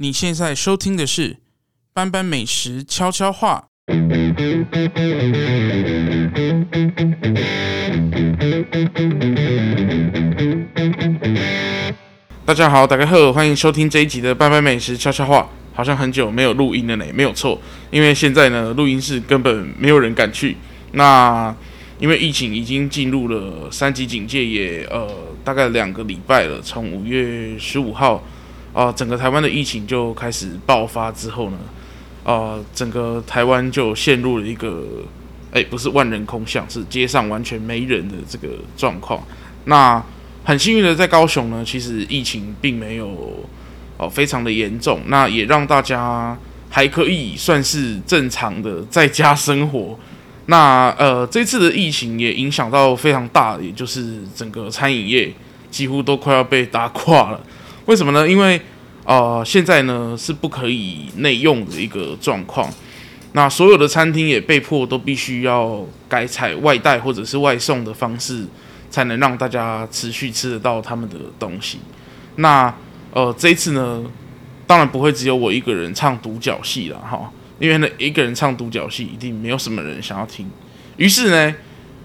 [0.00, 1.32] 你现在收听的是
[1.92, 3.66] 《班班美食悄悄话》。
[12.46, 15.40] 大家好，大家好，欢迎收听这一集的《班班美食悄悄话》。
[15.74, 17.60] 好像很久没有录音了呢，没有错，
[17.90, 20.56] 因为现在呢，录音室根本没有人敢去。
[20.92, 21.52] 那
[21.98, 25.12] 因为疫情已经进入了三级警戒也，也呃
[25.42, 28.22] 大概两个礼拜了，从五月十五号。
[28.78, 31.58] 啊、整个台湾的疫情就开始爆发之后呢，
[32.22, 34.84] 啊、整个台湾就陷入了一个，
[35.50, 39.20] 哎，不是万人空巷，是街上完全没人的这个状况。
[39.64, 40.00] 那
[40.44, 43.44] 很幸运的，在高雄呢，其实疫情并没有
[43.96, 46.38] 哦、非常的严重，那也让大家
[46.70, 49.98] 还可以算是正常的在家生活。
[50.46, 55.34] 那呃，这次的疫情也影响到非常大，也就是整个餐饮业
[55.68, 57.40] 几乎都快要被打垮了。
[57.86, 58.28] 为什么呢？
[58.28, 58.60] 因为，
[59.08, 62.70] 呃，现在呢是不可以内用的一个状况，
[63.32, 68.46] 那所有的餐厅也被迫都必须要改采外带或者是外送的方式，
[68.90, 71.78] 才能让大家持续吃得到他们的东西。
[72.36, 72.74] 那，
[73.10, 74.04] 呃，这一次呢，
[74.66, 80.46] 当然不会只有我一个人唱独角戏了哈，因为呢，一个人唱独角戏一定没有什么人想要听。
[80.98, 81.54] 于是呢，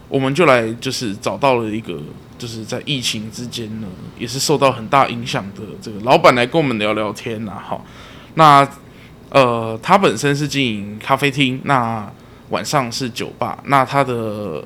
[0.08, 2.00] 我们就来就是找到了一个。
[2.44, 3.88] 就是在疫情之间呢，
[4.20, 7.80] 也是受到很大影响的这个老板来跟我们聊聊天呐，哈。
[8.34, 8.68] 那
[9.30, 12.06] 呃，他本身是经营咖啡厅，那
[12.50, 13.58] 晚上是酒吧。
[13.68, 14.62] 那他的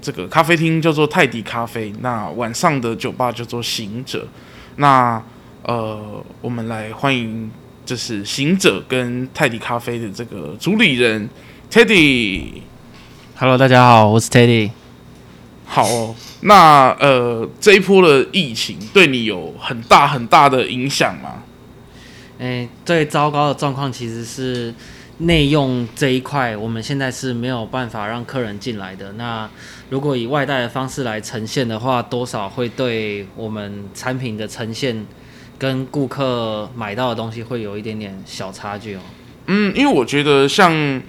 [0.00, 4.28] 这个咖啡厅叫做泰迪咖啡，那晚上的酒吧叫做行者。
[4.76, 5.20] 那
[5.64, 7.50] 呃，我们来欢迎
[7.84, 11.28] 就是行者跟泰迪咖啡的这个主理人
[11.68, 12.62] Teddy。
[13.34, 14.70] Hello，大家好，我是 Teddy。
[15.66, 16.14] 好哦。
[16.40, 21.42] 那呃，这一波的疫情对你有很大很大的影响吗？
[22.38, 24.72] 诶，最糟糕的状况其实是
[25.18, 29.12] 内用这一块，我们现在是没有办法让客人进来的。
[29.14, 29.48] 那
[29.88, 35.06] 如果以外带的方式来呈现的话，多少会对我们产品的呈现
[35.58, 39.00] 跟顾客买到的东西会有一点点小差距哦。
[39.46, 41.00] 嗯，因为我觉得像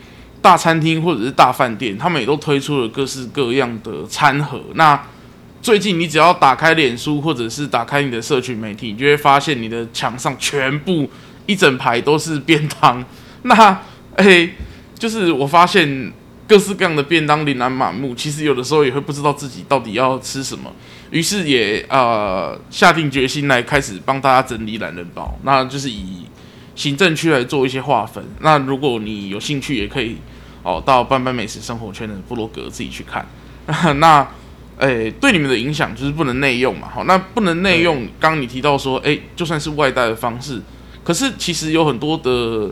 [0.48, 4.62] 大餐厅或者是大饭店，他们也都推出了各式各样的餐盒。
[4.76, 4.98] 那
[5.62, 11.10] 最近你只要打开脸书，或者是打开你的社群媒体，你就会发现你的墙上全部
[11.48, 13.04] 一整排都是便当。
[13.42, 13.54] 那，
[14.16, 14.54] 哎、欸，
[14.98, 16.14] 就是我发现
[16.48, 20.72] 各式各样的便当琳琅满目，其实有的时候也会不知道自己到底要吃什么，
[21.12, 25.38] 于是也呃下定决心来开始帮大家整理懒人包。
[25.44, 26.26] 那就是以
[26.74, 28.24] 行政区来做一些划分。
[28.40, 30.16] 那如果你有兴趣，也可以
[30.68, 33.26] 哦到斑斑美食生活圈的部落格自己去看。
[34.00, 34.28] 那。
[34.80, 38.08] 诶、欸，对你们的影响就是不能内用嘛，好，那不能内用。
[38.20, 40.62] 刚刚你提到说，诶、欸，就算是外带的方式，
[41.04, 42.72] 可是其实有很多的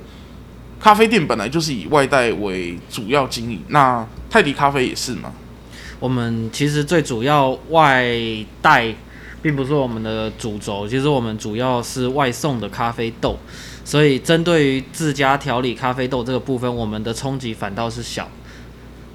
[0.80, 3.60] 咖啡店本来就是以外带为主要经营。
[3.70, 5.32] 那泰迪咖啡也是吗？
[6.00, 8.06] 我们其实最主要外
[8.62, 8.94] 带，
[9.42, 13.36] 并不是我们的主轴，其实我们主要是外送的咖啡豆。
[13.86, 18.28] 所以针对于自家调理咖啡豆这个部分，我们的冲击反倒是小。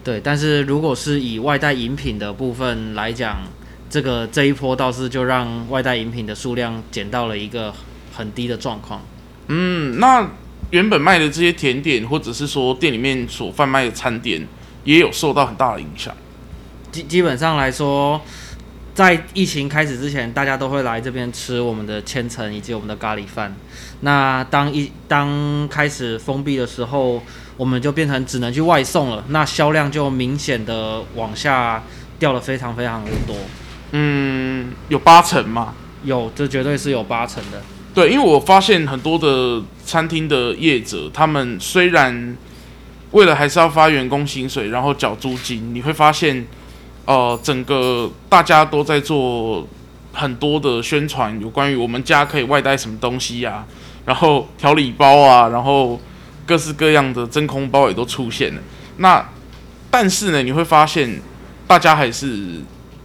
[0.03, 3.42] 对，但是如果是以外带饮品的部分来讲，
[3.91, 7.75] 这个这一波倒是就让外带饮品的数量减到了一个
[8.14, 9.03] 很低的状况。
[9.48, 10.26] 嗯，那
[10.70, 14.47] 原本卖的这些甜点，或者是说店里面所贩卖的餐点，
[14.84, 16.14] 也有受到很大的影响。
[16.92, 18.20] 基基本上来说，
[18.94, 23.54] 在疫情开始之前，大家都会来这边吃我们的千层以及我们的咖喱饭。
[24.00, 27.22] 那当一当开始封闭的时候，
[27.56, 31.82] 我们就变成只能去外送了，那销量就明显的往下
[32.18, 33.36] 掉了非常非常的多。
[33.92, 35.74] 嗯，有八成吗？
[36.04, 37.62] 有，这绝对是有八成的。
[37.92, 42.36] 对，因为我发现很多的餐厅的业者，他们虽然
[43.10, 46.46] 为了还是要发员工薪水，然后缴租金，你会发现，
[47.10, 49.66] 呃，整个大家都在做
[50.12, 53.66] 很多的宣传，有关于我们家可以外带什么东西呀、
[54.04, 56.01] 然后调理包啊，然后。
[56.47, 58.60] 各式各样的真空包也都出现了，
[58.97, 59.24] 那
[59.89, 61.21] 但是呢，你会发现
[61.65, 62.60] 大家还是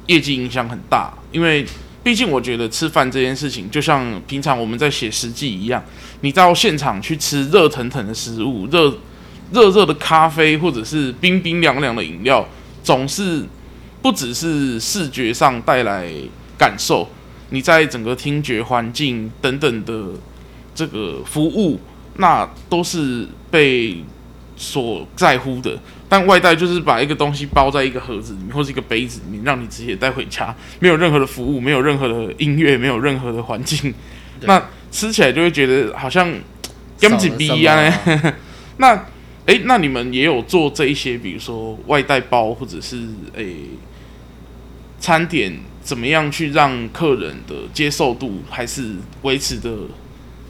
[0.08, 1.64] 业绩影响很大，因为
[2.02, 5.84] 毕竟我觉得吃饭这件事情，就像平常我们在写食记一样，
[6.22, 8.92] 你到现场去吃热腾腾的食物，热
[9.52, 12.44] 热热的咖啡，或者是冰冰凉凉的饮料，
[12.84, 13.46] 总是
[14.06, 16.08] 不只是视觉上带来
[16.60, 17.10] 感受，
[17.50, 20.10] 你在整个听觉环境等等的
[20.76, 21.80] 这个服务。
[22.18, 23.98] 那都是被
[24.56, 33.92] 所在乎的，但外带就是把一个东西包在一个盒子里面，或是一个杯子里面，让你直接带回家，没有任何的服务，没有任何的音乐，没有任何的环境，
[34.42, 36.32] 那吃起来就会觉得好像
[37.00, 37.76] 跟紧逼啊！
[38.78, 38.96] 那
[39.46, 42.98] 哎、欸，那你们也有做这一些，比如说外带包，或者是
[43.36, 43.56] 哎、欸、
[45.06, 49.72] 餐点，怎么样去让客人的接受度还是维持的，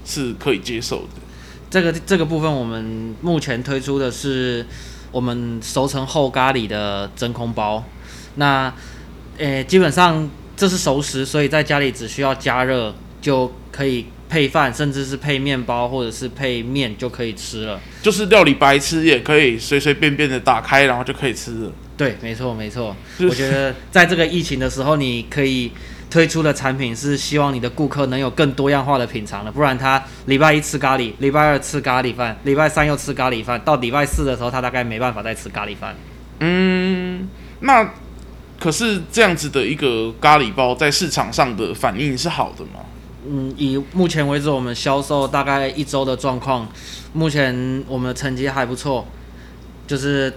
[0.06, 1.22] 是可以接受的？
[1.70, 4.66] 这个这个部分，我们目前推出的是
[5.12, 7.84] 我们熟成后咖喱的真空包。
[8.36, 8.74] 那
[9.38, 17.82] 诶、欸，基本上这是熟食，所以在家里只需要加热就可以配饭，甚至是配面包或者是配面就可以吃了。
[18.02, 21.72] 就是料理白吃也可以随随便便的打开，然后就可以吃了。
[21.98, 22.96] 对，没错没错。
[23.20, 25.72] 我觉得在这个疫情的时候，你可以
[26.10, 35.96] 推出的产品是希望你的顾客能有更多样化的品尝的，不然他礼拜一吃咖喱，礼拜二吃咖喱饭，礼拜三又吃咖喱饭，到礼拜四的时候他大概没办法再吃咖喱饭。
[36.40, 37.28] 嗯，
[37.62, 37.90] 那。
[38.58, 42.80] 可是这样子的一个咖喱包在市场上的反应是好的吗？
[43.28, 46.66] 嗯，以目前为止我们销售大概一周的状况，
[47.12, 49.06] 目前我们的成绩还不错，
[49.86, 50.34] 就是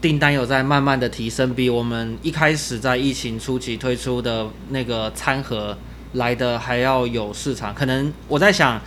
[0.00, 5.76] 订单有在慢慢的提升，比我们一开始在疫情初期推出的那个餐盒
[6.14, 7.74] 来的还要有市场。
[7.74, 8.80] 可能我在想，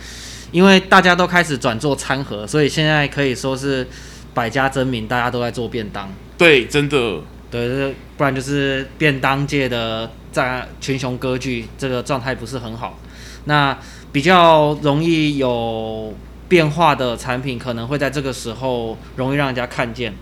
[0.50, 3.86] 因为大家都开始转做餐盒，所以现在可以说是
[4.34, 6.12] 百家争鸣，大家都在做便当。
[6.36, 7.20] 对，真的。
[7.50, 12.98] 对，不然就是便当界的在群雄割据，这个状态不是很好。
[13.44, 13.78] 那
[14.10, 16.12] 比较容易有
[16.48, 20.12] 变化的产品，可能会在这个时候容易让人家看见。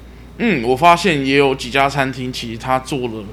[0.45, 3.25] 嗯，我发现也有几家餐厅，其实他做了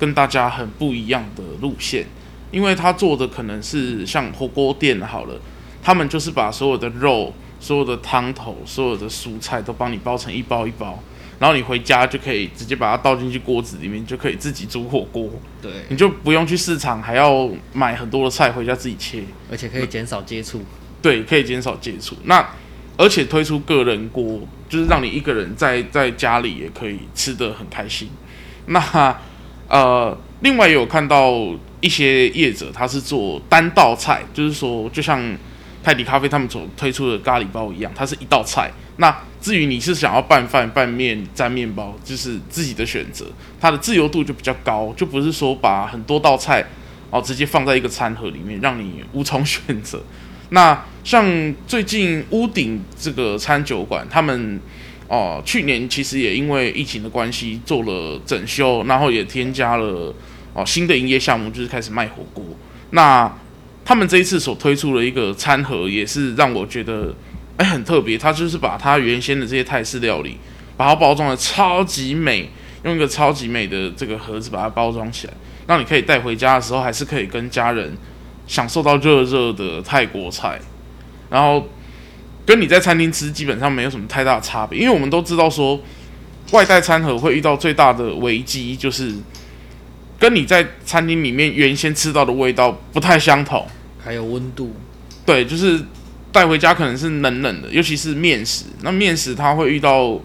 [0.00, 2.04] 跟大家很不一样的路线，
[2.50, 5.40] 因为他做的可能是像火锅店好了，
[5.80, 11.00] 他们就是把所有的肉、所有的汤头、所有的蔬菜都帮你包成一包一包。
[11.38, 15.30] 然后你回家就可以直接把它倒进去锅子里面，就可以自己煮火锅。
[15.62, 20.62] 对，你就不用去市场还要买很多的菜回家自己切，而且可以减少接触。
[21.00, 22.16] 对，可以减少接触。
[22.24, 22.44] 那
[22.96, 28.08] 而且推出个人锅，就是让你一个人在在家里也可以吃得很开心。
[28.66, 29.16] 那
[29.68, 31.32] 呃，另外也有看到
[31.80, 35.20] 一些业者，他是做单道菜，就是说就像
[35.82, 38.72] 泰迪咖啡他们所推出的咖喱包一样，它是一道菜。
[38.98, 43.26] 那至于你是想要拌饭、拌面、沾面包，就是自己的选择，
[43.60, 46.64] 它的自由度就比较高，就不是说把很多道菜
[47.10, 50.02] 哦直接放在一个餐盒里面，让你无从选择。
[50.50, 54.60] 那像最近屋顶这个餐酒馆，他们
[55.08, 60.14] 哦去年其实也因为疫情的关系做了整修，然后也添加了
[60.52, 62.44] 哦新的营业项目，就是开始卖火锅。
[62.90, 63.30] 那
[63.84, 67.14] 他们这一次所推出的一个餐盒，也是让我觉得。
[67.58, 70.36] 哎，很特别，他就是把他原先的这些泰式料理，
[70.76, 72.50] 把它包装的超级美，
[72.84, 75.32] 用一个超级美的这个盒子把它包装起来，
[75.66, 77.96] 让你可以带回家的时候，还是可以跟家人
[78.46, 80.60] 享受到热热的泰国菜，
[81.30, 81.66] 然后
[82.44, 85.80] 跟你在餐厅吃基本上没有什么太大的差别，因为我们都知道说，
[86.52, 89.12] 外带餐盒会遇到最大的危机，就是
[90.18, 93.66] 跟你在餐厅里面原先吃到的味道不太相同，
[94.02, 94.74] 还有温度，
[95.24, 95.80] 对，就是。
[96.32, 98.66] 带回家可能是冷冷的，尤其是面食。
[98.82, 100.20] 那面食它会遇到，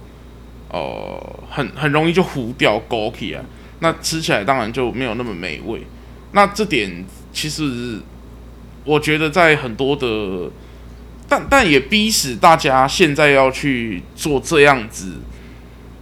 [0.68, 3.42] 呃，很很容易就糊掉、勾起啊。
[3.80, 5.82] 那吃起来当然就没有那么美味。
[6.34, 7.98] 那这点其实
[8.84, 10.52] 我觉得在很多的，
[11.28, 15.16] 但但也逼使大家现在要去做这样子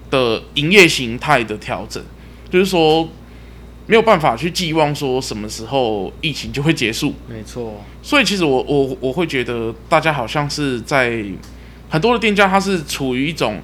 [0.10, 2.04] 的营业形态的调整，
[2.50, 3.08] 就是说。
[3.90, 7.12] 没有办法去寄望说什么时候疫情就会结束。
[7.28, 11.26] 没错，所以其实我我我会觉得大家好像是在
[11.90, 13.60] 很多的店家，他是处于一种，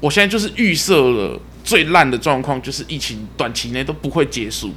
[0.00, 4.72] 我现在就是预设了最烂的状况，就是疫情短期内都不会结束，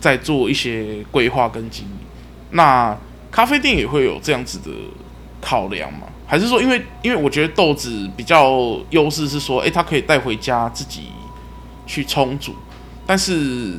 [0.00, 2.07] 在做一些规划跟经营。
[2.50, 2.96] 那
[3.30, 4.70] 咖啡店也会有这样子的
[5.40, 6.00] 考量吗？
[6.26, 11.04] 还是说，因为因为我觉得豆子比较优势是说，诶，它可以带回家自己
[11.86, 12.54] 去冲煮，
[13.06, 13.78] 但是。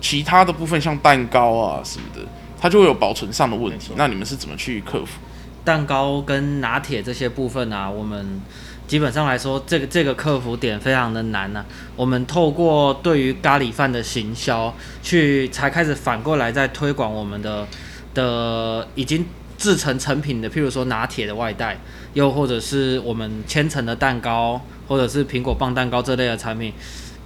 [0.00, 2.20] 其他的部分像蛋糕啊什么的，
[2.60, 3.90] 它就会有保存上的问题。
[3.96, 5.18] 那你们是怎么去克服？
[5.64, 8.40] 蛋糕跟拿铁这些部分啊，我们
[8.86, 11.66] 基本上来说，这个这个克服点非常的难呢、啊。
[11.96, 17.66] 我们透过对于咖喱饭的行销，去才开始反过来在推广我们的
[18.14, 21.78] 的已经制成成品的，譬如说拿铁的外带，
[22.14, 26.72] 又或者是我们千层的蛋糕，或者是苹果棒蛋糕这类的产品，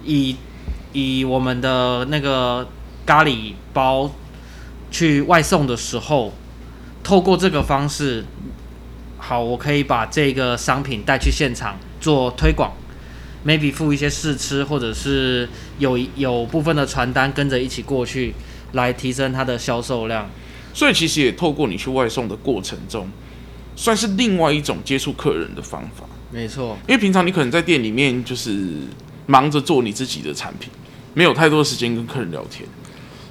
[0.03, 0.35] 以
[0.93, 2.67] 以我们的那个
[3.05, 4.11] 咖喱包
[4.91, 6.33] 去外送的时候，
[7.03, 8.25] 透过这个方式，
[9.17, 12.73] 好，我可以把这个商品带去现场做推广
[13.45, 15.47] ，maybe 附一些试吃，或者是
[15.79, 18.33] 有有部分的传单跟着一起过去，
[18.73, 20.29] 来提升它的销售量。
[20.73, 23.07] 所以其实也透过你去外送的过程中，
[23.75, 26.05] 算是另外一种接触客人的方法。
[26.31, 28.69] 没错，因为平常你可能在店里面就是
[29.27, 30.69] 忙着做你自己的产品，
[31.13, 32.67] 没有太多时间跟客人聊天。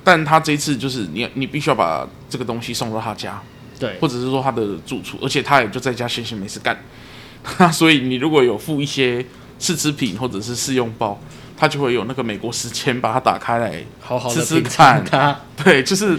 [0.04, 3.40] 但他这一次就是你，你必须要把这个东西送到他家，
[3.78, 6.76] 对，或者是说他的住处，而且他也就在家闲闲没事干。
[7.58, 9.24] 那 所以你如果有付一些
[9.58, 11.20] 试吃品或者是试用包，
[11.56, 15.04] 他就会有那个美国时间把它打开来好好吃吃看。
[15.64, 16.18] 对，就是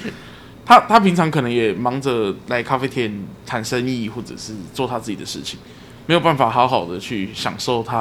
[0.66, 3.12] 他他平常可能也忙着来咖啡店
[3.46, 5.60] 谈生意或者是做他自己的事情，
[6.06, 8.00] 没有办法好好的去享受他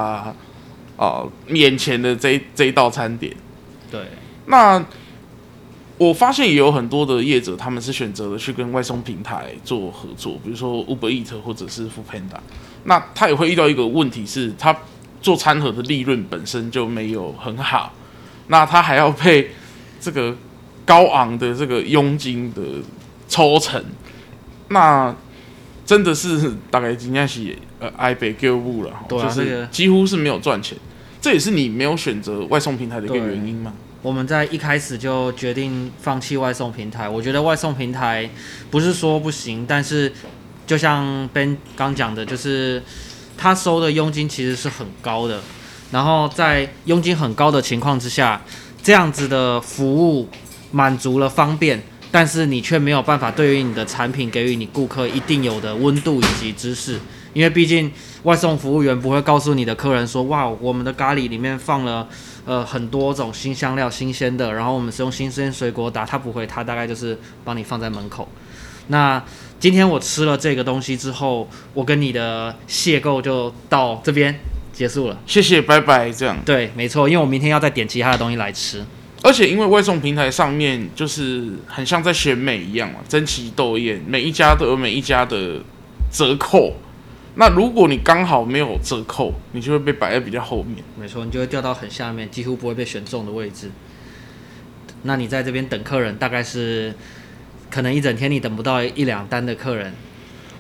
[0.97, 3.35] 啊、呃、眼前的这这一道餐点。
[3.91, 4.07] 对，
[4.47, 4.85] 那。
[5.99, 12.41] 我发现也有很多的业者，他们是选择了去跟外送平台做合作，比如说 Uber Eats 或者是 Foodpanda。
[12.85, 14.77] 那他也会遇到一个问题是，他
[15.21, 17.93] 做餐盒的利润本身就没有很好，
[18.49, 19.51] 那他还要配
[20.01, 20.35] 这个
[20.85, 22.63] 高昂的这个佣金的
[23.29, 23.83] 抽成，
[24.69, 25.15] 那
[25.85, 30.77] 真的是大概今天是呃挨北购物了，就是几乎是没有赚钱。
[31.21, 33.73] 这也是你没有选择外送平台的一个原因吗？
[34.03, 37.09] 我们在一开始就决定放弃外送平台。
[37.09, 38.29] 我觉得外送平台
[38.71, 40.13] 不是说不行，但是
[40.67, 42.83] 就像 Ben 刚讲的，就是
[43.39, 45.41] 他收的佣金其实是很高的。
[45.93, 48.43] 然后在佣金很高的情况之下，
[48.83, 50.29] 这样子的服务
[50.73, 56.99] 满足了方便，但是你却没有办法对于你的产品给予你顾客一定有的温度以及知识，
[57.33, 57.93] 因为毕竟
[58.25, 62.09] 外送服务员不会告诉你的客人说：“哇，我们的咖喱里面放了。”
[62.45, 68.27] 呃，很多种新香料，新鲜的，然后我们是用新鲜水果打，他不会，他大概就是帮你放在门口。
[68.89, 69.23] 那
[69.61, 74.41] 今天我吃了这个东西之后，我跟你的邂逅就到这边
[74.73, 75.17] 结束了。
[75.25, 76.37] 谢谢，拜拜，这样。
[76.45, 78.85] 对，没错，因为我明天要再点其他的东西来吃。
[79.23, 85.61] 而且因为外送平台上面就是很像在选美一样嘛，争奇斗艳，每一家都有每一家的
[86.13, 86.75] 折扣。
[87.37, 90.85] 那如果你刚好没有折扣，你就会被摆在比较后面。
[91.01, 93.71] 没错，你就会掉到很下面，几乎不会被选中的位置。
[95.05, 96.95] 那你在这边等客人，大概是
[97.71, 99.95] 可能一整天你等不到一两单的客人。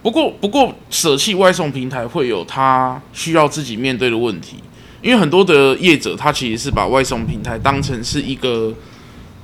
[0.03, 4.57] 不过，不过舍弃外送平台会有他需要自己面对的问题，
[5.03, 8.73] 因为很多的业者他其实是把外送平台当成是一个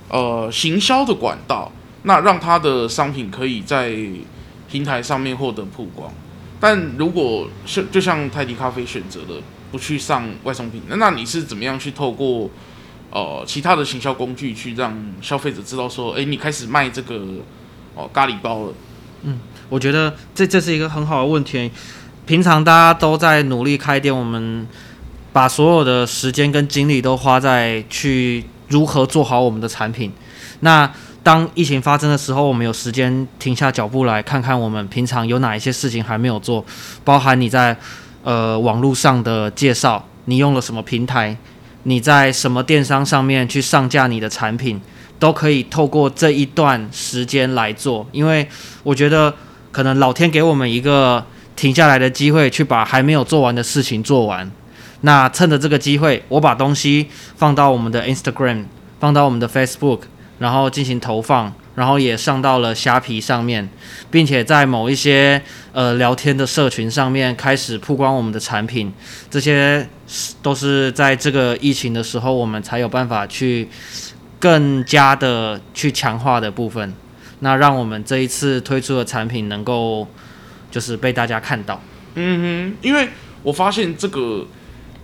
[0.08, 1.70] 呃行销的管道，
[2.04, 3.92] 那让他的商品可以在
[4.70, 6.10] 平台上面获得曝光。
[6.60, 12.48] 但如果像就像泰迪咖啡选择了不去上外送平台，那你是怎么样去透过
[13.10, 17.20] 呃其他的行销工具去让消费者知道说，哎，你开始卖这个
[17.94, 18.72] 哦、咖喱包了？
[19.24, 21.68] 嗯，我觉得这这是一个很好的问题。
[22.26, 24.64] 平常大家都在努力开店，我们
[25.38, 30.12] 把所有的时间跟精力都花在去如何做好我们的产品。
[30.62, 30.92] 那
[31.22, 36.64] 当疫情发生的时候，我们有时间停下脚步来看看我们平常有哪一些事情还没有做，
[37.04, 37.76] 包含你在
[38.24, 41.36] 呃网络上的介绍，你用了什么平台，
[41.84, 44.80] 你在什么电商上面去上架你的产品，
[45.20, 48.04] 都可以透过这一段时间来做。
[48.10, 48.48] 因为
[48.82, 49.32] 我觉得
[49.70, 54.50] 可能老天给我们一个停下来的机会，去把还没有做完的事情做完。
[55.02, 58.64] 那趁着这个机会，我把东西放到我们的 Instagram，
[58.98, 60.00] 放到我们的 Facebook。
[60.38, 63.68] 然后进行投放，然后也上到了虾皮上面，
[64.08, 68.92] 并且在某一些呃聊天的社群上面开始曝光我们的产品，
[69.28, 69.88] 这些
[70.40, 73.68] 都是在这个疫情的时候我们才有办法去
[74.38, 76.94] 更加的去强化的部分，
[77.40, 80.06] 那让我们这一次推出的产品能够
[80.70, 81.82] 就是被大家看到。
[82.14, 83.08] 嗯哼，因为
[83.42, 84.46] 我发现这个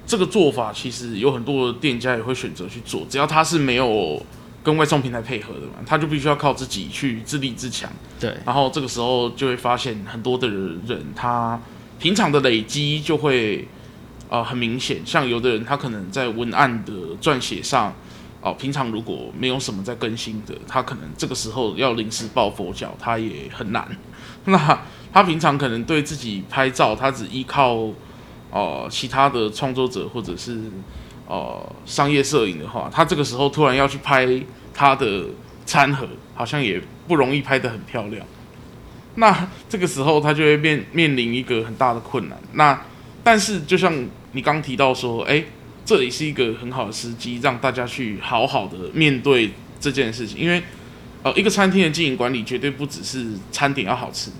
[0.06, 4.20] 这个做法其实有很多店家也会选择去做，只要他是没有。
[4.64, 7.92] 跟外送平台配合的嘛，他就必须要靠自己去自立自强。
[8.18, 11.60] 对，然后这个时候就会发现很多的人，他
[11.98, 13.68] 平常的累积就会
[14.30, 15.04] 呃很明显。
[15.04, 17.90] 像有的人，他可能在文案的撰写上，
[18.40, 23.86] 哦、呃，平常如果没有什么在更新的，他可能这个时候要临时抱佛脚，他也很难。
[24.46, 24.78] 那
[25.12, 27.90] 他平常可能对自己拍照，他只依靠
[28.54, 30.58] 哦、其他的创作者或者是。
[31.26, 34.28] 呃，商业摄影的话，他这个时候突然要去拍
[34.74, 35.24] 他的
[35.64, 38.26] 餐盒，好像也不容易拍得很漂亮。
[39.14, 42.38] 那这个时候他就会面面临一个很大的困难。
[42.52, 42.78] 那
[43.22, 43.90] 但是就像
[44.32, 45.42] 你刚提到说，哎，
[45.82, 50.38] 这里是一个很好的时机，让大家去好好的面对这件事情。
[50.38, 50.62] 因为
[51.22, 54.30] 呃，一个餐厅的经营管理绝对不只是餐点要好吃，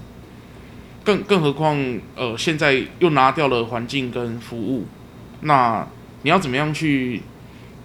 [1.05, 1.77] 更更何况
[2.17, 4.87] 呃，现在又拿掉了环境跟服务，
[5.43, 5.87] 那。
[6.27, 7.21] 你要怎么样去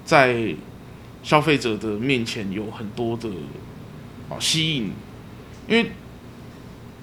[0.06, 0.56] 在
[1.22, 3.28] 消费者的面前有很多的
[4.30, 4.94] 啊吸引？
[5.68, 5.92] 因为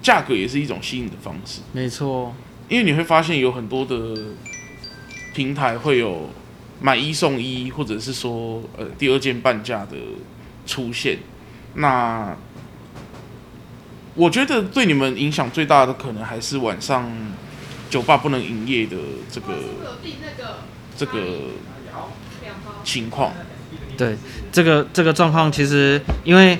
[0.00, 1.60] 价格也是一种吸引的方式。
[1.72, 2.34] 没错，
[2.70, 4.16] 因为你会发现有很多的
[5.34, 6.30] 平台会有
[6.80, 9.98] 买一送一，或者是说呃第二件半价的
[10.64, 11.18] 出现。
[11.74, 12.34] 那
[14.16, 17.08] 我觉得对你们影响最大的可能还是晚上
[17.88, 18.96] 酒吧不能营业的
[19.30, 19.52] 这个
[20.96, 21.20] 这个
[22.82, 23.32] 情况。
[23.96, 24.16] 对，
[24.50, 26.58] 这个这个状况其实因为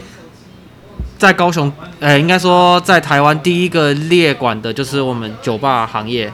[1.18, 6.30] 在高雄，呃，应该说在台湾第一个列管的就是我们酒吧行业。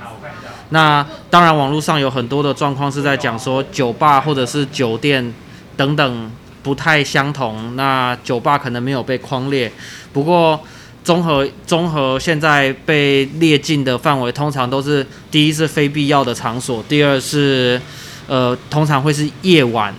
[0.71, 5.33] 那当然，网络上有很多的状况是在讲说酒吧或者是酒店
[5.77, 6.31] 等等
[6.63, 7.77] 不太相同。
[7.77, 9.71] 那酒吧可能没有被框列，
[10.13, 10.59] 不过
[11.05, 17.81] 综合综合现在被列进的范围，通常都是第一是非必要的场所，第二是
[18.29, 19.93] 呃通常会是夜晚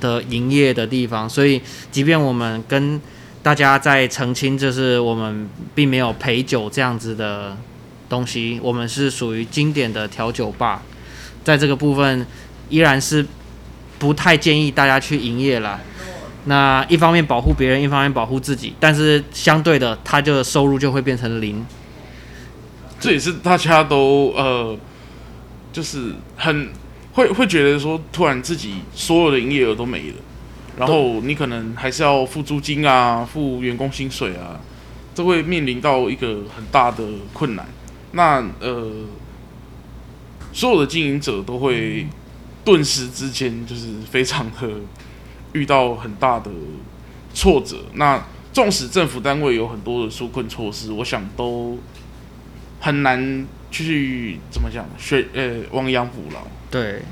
[0.00, 1.28] 的营业的地方。
[1.28, 1.60] 所以，
[1.92, 3.00] 即便我们跟
[3.42, 7.56] 大家在澄清，就是我们并没有陪酒这样子的
[8.08, 10.82] 东西，我们是属于经典的调酒吧，
[11.44, 12.26] 在这个部分
[12.68, 13.24] 依然是
[13.98, 15.78] 不太建议大家去营业啦。
[16.44, 21.66] 那一方面保护别人，一方面保护自己，但是相对的，他的收入就会变成零。
[22.98, 24.76] 这也是大家都呃，
[25.72, 26.70] 就是很
[27.12, 30.14] 会会觉得说，突然自己所有的营业额都没了，
[30.78, 34.58] 然后你可能还是要付租金啊，付员工薪水啊，
[35.14, 37.66] 这会面临到一个很大的困难。
[38.12, 38.90] 那呃，
[40.52, 42.06] 所有的经营者都会
[42.64, 44.68] 顿时之间就是非常的。
[45.52, 46.50] 遇到很大的
[47.32, 51.78] 挫折，那纵使政府单位有很多的纾困措施，我想都
[52.80, 56.40] 很难去怎么讲，学呃亡羊补牢。
[56.70, 57.02] 对，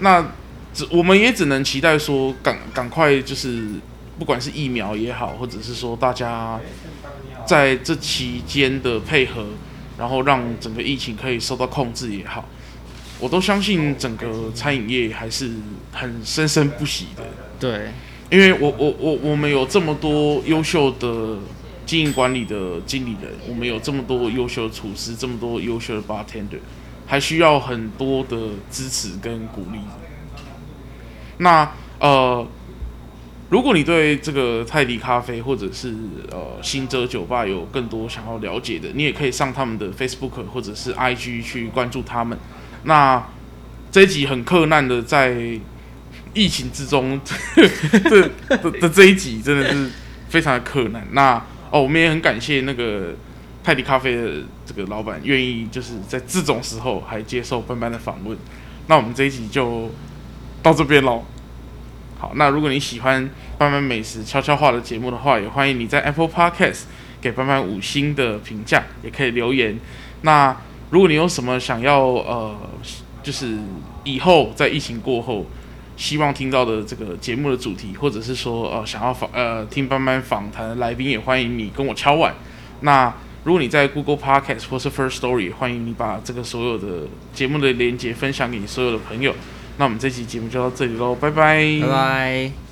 [0.00, 0.24] 那
[0.72, 3.68] 只我们也只能期待说赶赶快就是
[4.18, 6.60] 不管是疫苗也好，或者是说大家
[7.46, 9.46] 在这期间的配合，
[9.98, 12.44] 然后让整个疫情可以受到控制也好。
[13.24, 15.50] 我都相信整个餐饮业还是
[15.90, 17.22] 很生生不息的。
[17.58, 17.88] 对，
[18.30, 21.38] 因为我我我我们有这么多优秀的
[21.86, 26.58] 经营管理的经理人，我们有这么多优秀的厨师，这么多优秀的 bartender，
[27.06, 28.36] 还需要很多的
[28.70, 29.78] 支持跟鼓励。
[31.38, 32.46] 那呃，
[33.48, 35.94] 如果你对这个泰迪咖啡或者是
[36.30, 42.38] 呃新泽酒吧有更多想要了解的，你也可以上他们的 Facebook 或者是 IG 去关注他们。
[42.84, 43.22] 那
[43.90, 45.36] 这一集很克难的，在
[46.32, 47.20] 疫情之中，
[47.54, 49.90] 这的的这一集真的是
[50.28, 51.06] 非常的克难。
[51.12, 51.36] 那
[51.70, 53.14] 哦，我们也很感谢那个
[53.62, 58.36] 泰迪咖啡的这个老板愿意就是在这种时候还接受班班的访问。
[58.86, 59.90] 那我们这一集就
[60.62, 61.24] 到这边喽。
[62.18, 66.82] 好，那如果你喜欢班班美食悄悄话的节目的话，也欢迎你在 Apple Podcast
[67.20, 69.78] 给班班五星的评价，也可以留言。
[70.22, 70.56] 那
[70.94, 72.56] 如果你有什么想要呃，
[73.20, 73.58] 就是
[74.04, 75.44] 以后在疫情过后，
[75.96, 82.32] 希望听到的这个节目的主题，或者是说呃想要访呃听班班访谈的来宾，也欢迎你跟我敲碗。
[82.82, 89.34] 那如果你在 Google Podcast 或是 First Story，欢迎你把这个所有的节目的连接分享给你所有的朋友。
[89.78, 92.63] 那我们这期节目就到这里喽，拜拜，拜拜。